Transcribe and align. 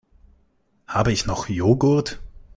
Habe 0.87 1.11
ich 1.11 1.27
noch 1.27 1.47
Joghurt? 1.47 2.19